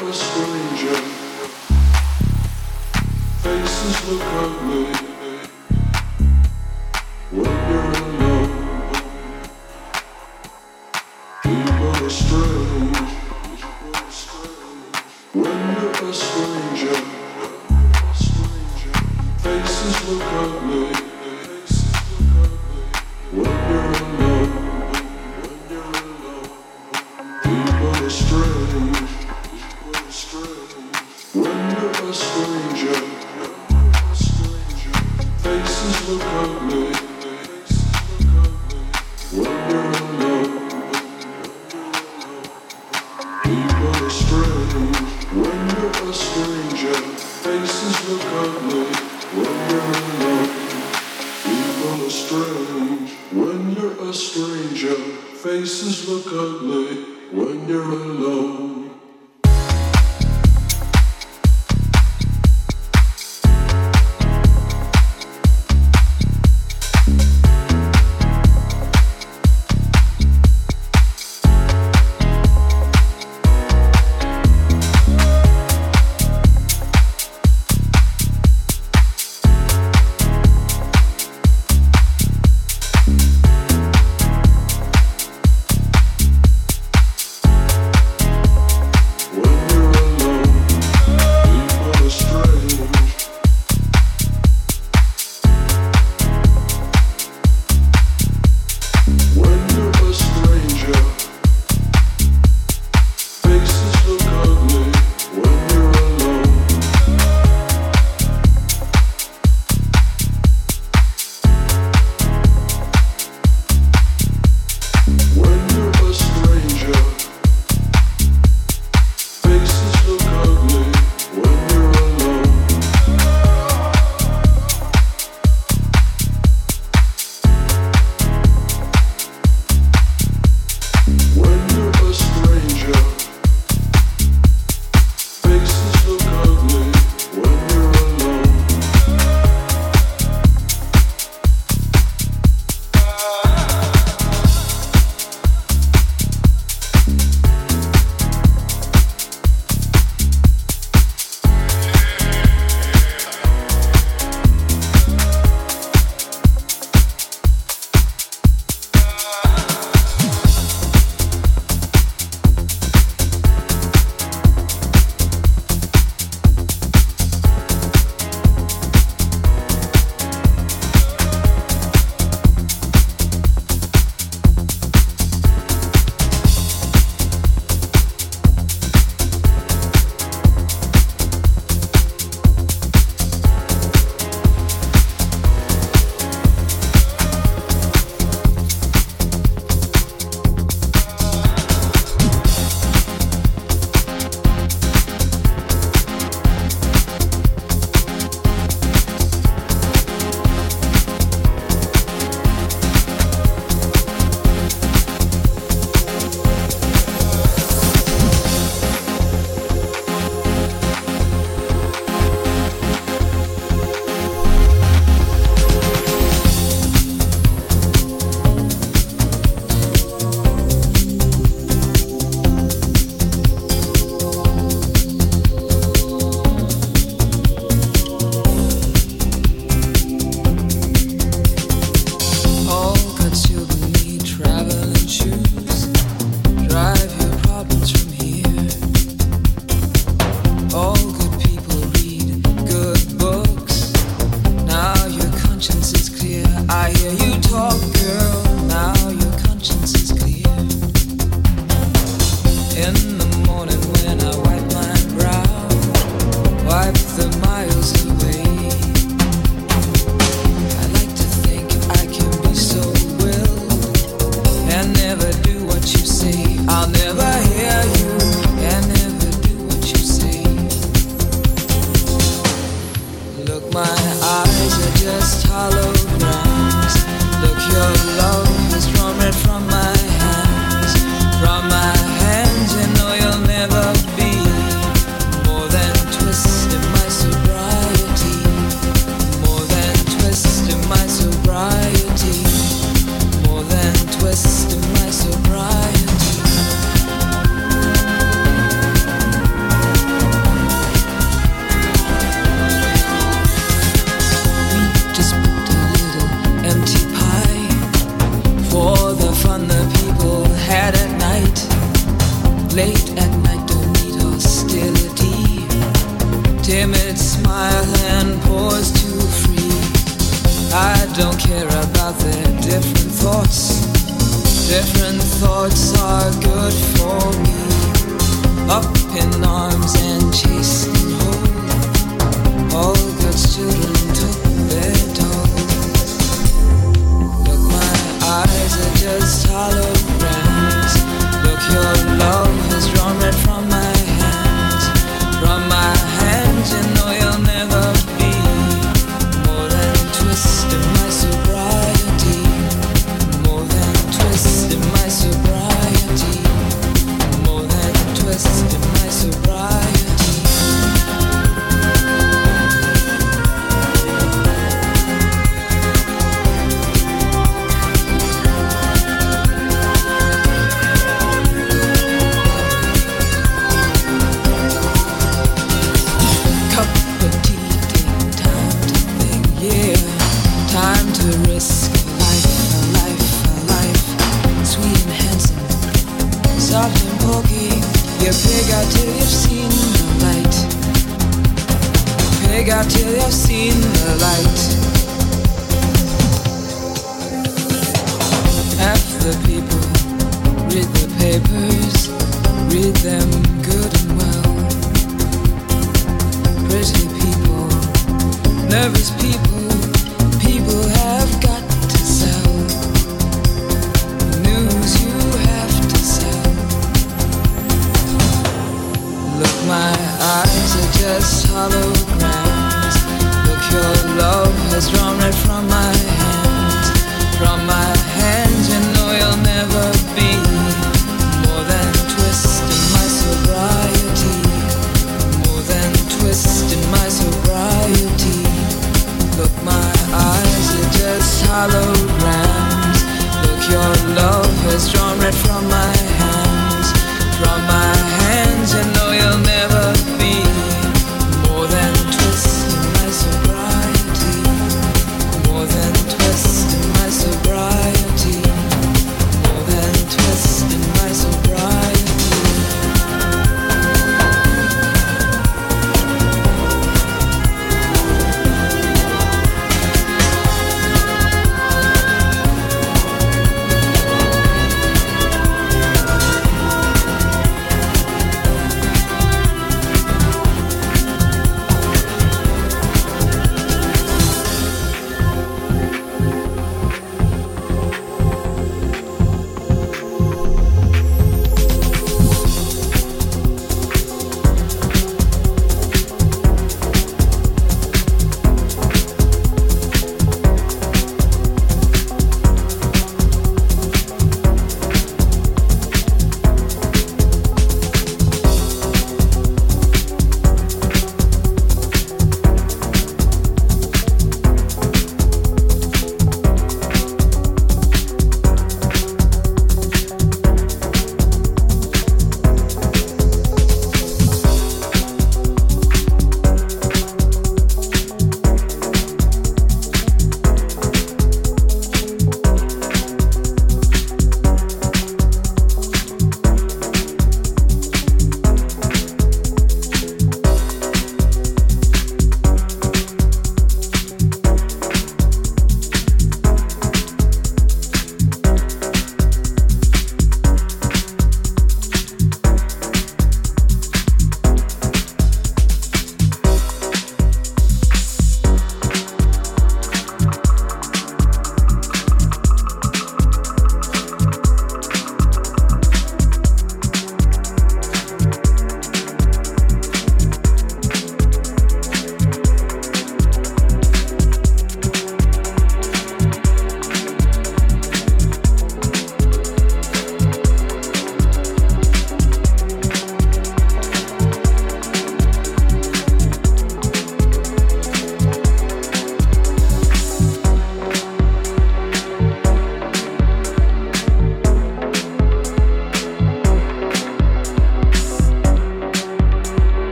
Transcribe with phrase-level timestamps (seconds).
[0.00, 0.94] a stranger.
[3.42, 5.07] Faces look ugly.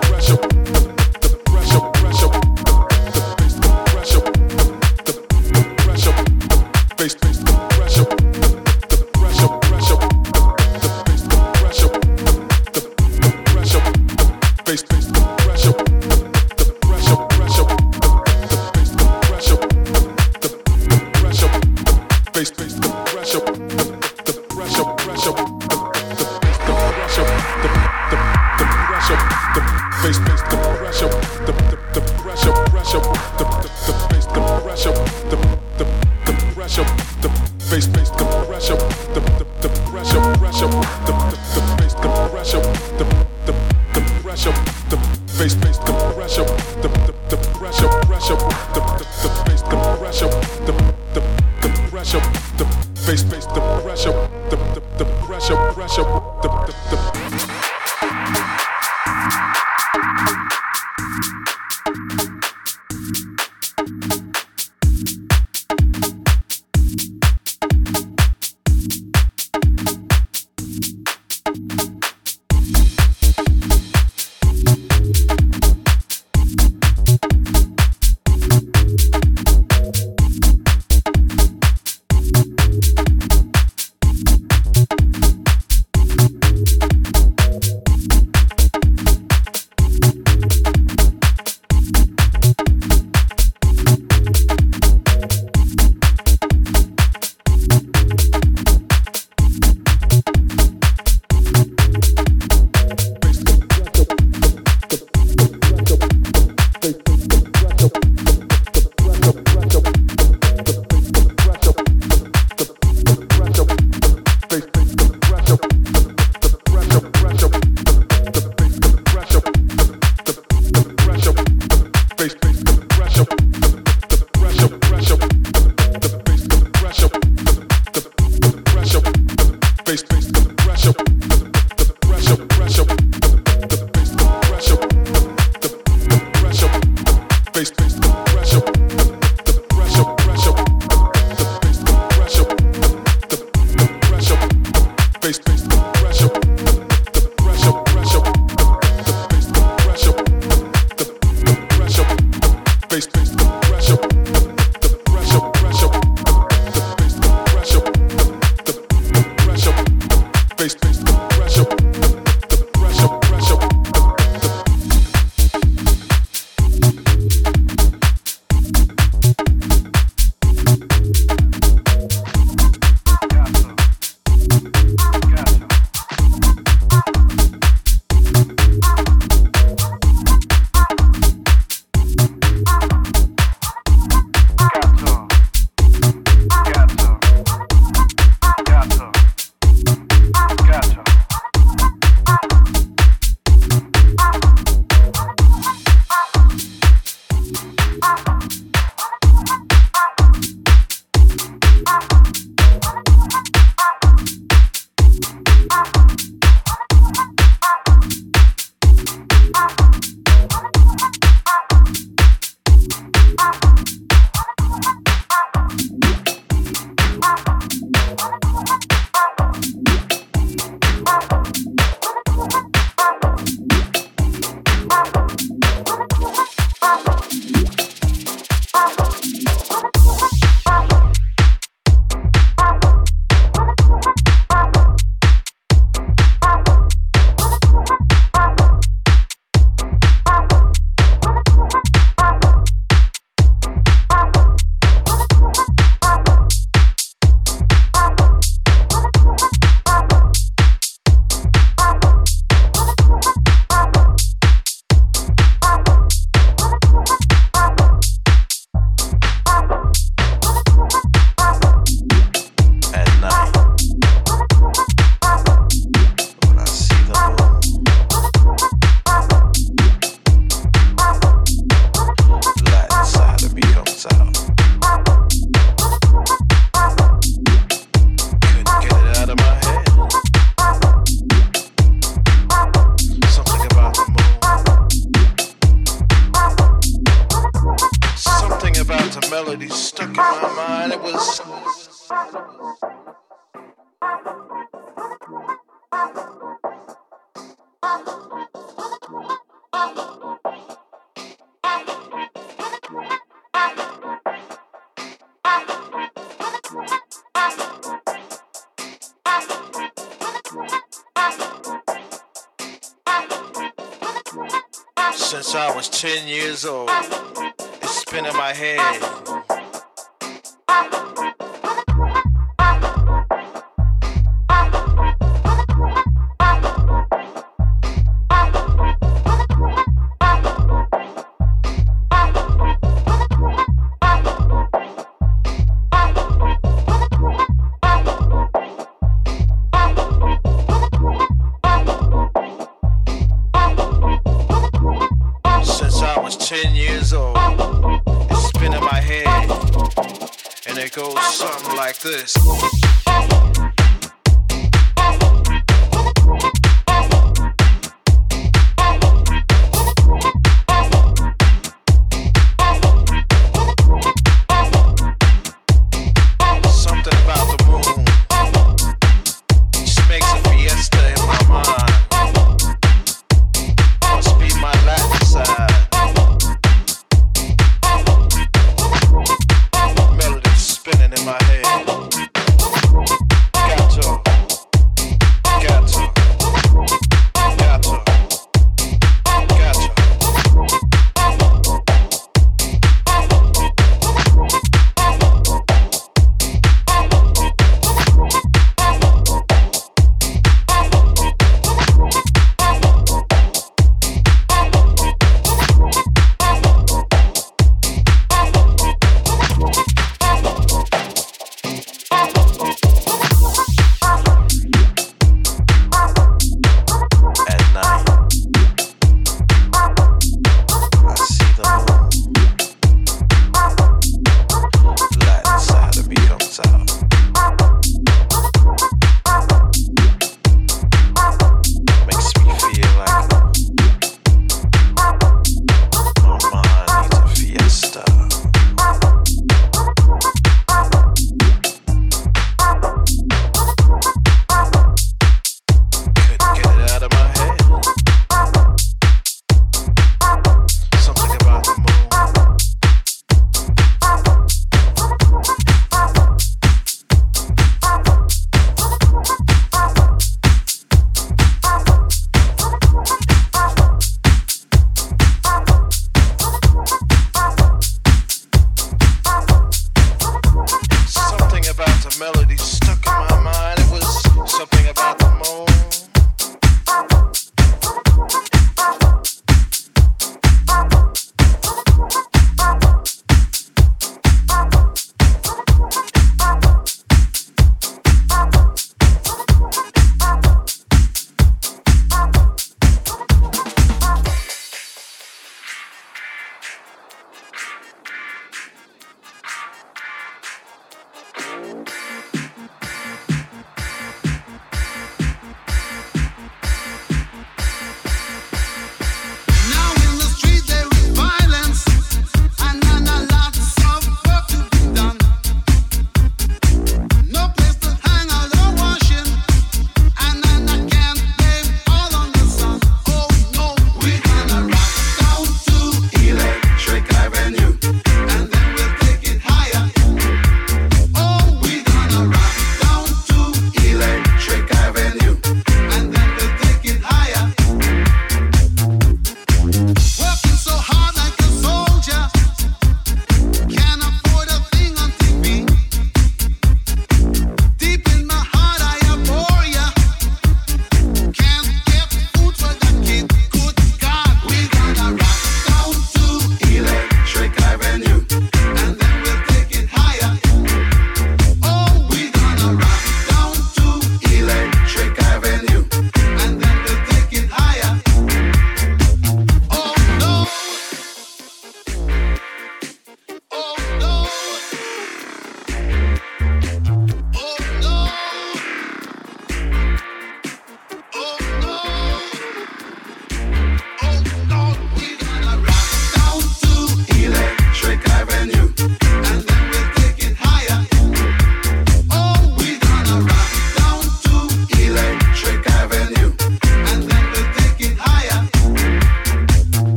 [0.00, 0.91] Pressure.